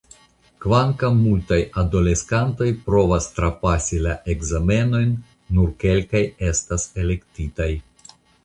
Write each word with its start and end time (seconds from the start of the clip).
Kvankam 0.63 1.19
multaj 1.25 1.59
adoleskantoj 1.81 2.69
provas 2.87 3.27
trapasi 3.35 4.01
la 4.07 4.15
ekzamenojn 4.35 5.15
nur 5.59 5.71
kelkaj 5.85 6.27
estas 6.53 6.89
elektitaj. 7.05 7.71